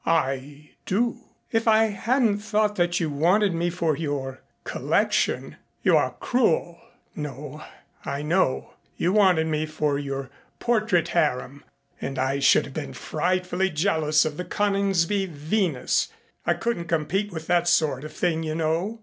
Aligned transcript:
"I 0.03 0.71
do." 0.87 1.25
"If 1.51 1.67
I 1.67 1.83
hadn't 1.89 2.39
thought 2.39 2.75
that 2.75 2.99
you 2.99 3.07
wanted 3.11 3.53
me 3.53 3.69
for 3.69 3.95
your 3.95 4.41
collection" 4.63 5.57
"You 5.83 5.95
are 5.95 6.15
cruel" 6.19 6.79
"No. 7.15 7.63
I 8.03 8.23
know. 8.23 8.73
You 8.97 9.13
wanted 9.13 9.45
me 9.45 9.67
for 9.67 9.99
your 9.99 10.31
portrait 10.57 11.09
harem, 11.09 11.63
and 12.01 12.17
I 12.17 12.39
should 12.39 12.65
have 12.65 12.73
been 12.73 12.93
frightfully 12.93 13.69
jealous 13.69 14.25
of 14.25 14.37
the 14.37 14.43
Coningsby 14.43 15.27
Venus. 15.27 16.07
I 16.47 16.55
couldn't 16.55 16.85
compete 16.87 17.31
with 17.31 17.45
that 17.45 17.67
sort 17.67 18.03
of 18.03 18.11
thing, 18.11 18.41
you 18.41 18.55
know." 18.55 18.99